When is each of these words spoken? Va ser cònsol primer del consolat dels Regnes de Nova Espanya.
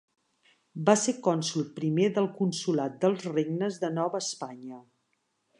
Va 0.87 0.95
ser 1.01 1.13
cònsol 1.27 1.67
primer 1.75 2.09
del 2.17 2.31
consolat 2.39 2.97
dels 3.07 3.29
Regnes 3.37 3.81
de 3.85 3.95
Nova 4.01 4.27
Espanya. 4.29 4.85